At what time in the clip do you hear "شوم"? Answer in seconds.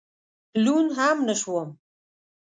1.41-1.69